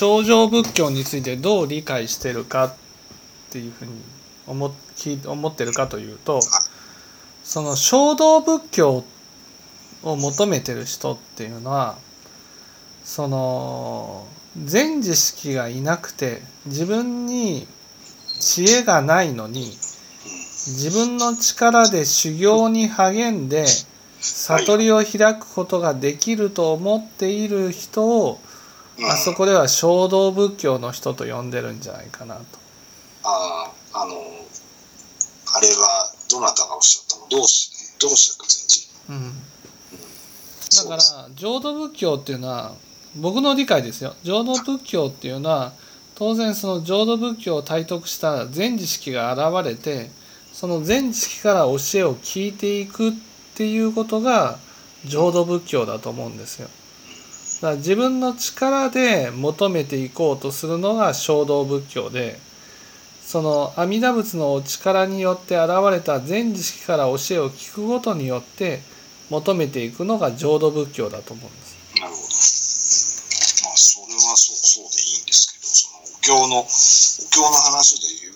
[0.00, 2.74] 頂上仏教についてどう理解してるかっ
[3.50, 3.92] ていうふうに
[4.46, 4.72] 思
[5.26, 6.40] 思ってるかというと
[7.44, 9.04] その衝動仏教
[10.02, 11.98] を求めてる人っていうのは
[13.04, 14.26] その
[14.64, 17.66] 全知識がいなくて自分に
[18.40, 23.66] 知恵がないのに自分の力で修行に励んで
[24.22, 28.40] 悟りを開くことができると思っている人を
[29.02, 32.42] あそこでは衝動仏教の人と呼んでるんじゃないかなと。
[33.24, 37.28] あああのあれはどなたがおっしゃったの？
[37.28, 39.32] どうしどうして禅師うん、
[40.90, 42.74] だから浄土仏教っていうのは
[43.16, 44.14] 僕の理解ですよ。
[44.22, 45.72] 浄土仏教っていうのは
[46.14, 50.10] 当然その浄土仏教を体得した全知識が現れて
[50.52, 53.12] その全知識から教えを聞いていくっ
[53.54, 54.58] ていうことが
[55.04, 56.68] 浄土仏教だと思うんですよ。
[57.60, 62.38] だから自分の力で求めていこうとするのが衝動仏教で
[63.22, 68.80] その阿弥陀仏のお力によって現れた全知識から教えを聞くことによって
[69.30, 71.76] 求めていくのが浄土仏教だと思うんです。
[72.00, 72.22] なるほど。
[72.22, 78.29] まあそれはそうそうでいいんですけどそのお経のお経の話で言